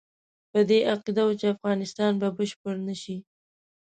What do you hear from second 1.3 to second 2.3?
چې افغانستان به